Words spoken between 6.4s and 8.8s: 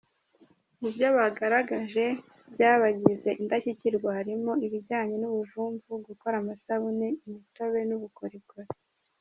amasabune, imitobe n’ubukorikori.